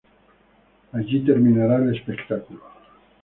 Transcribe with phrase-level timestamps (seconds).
[0.93, 2.59] Allí terminará el espectáculo.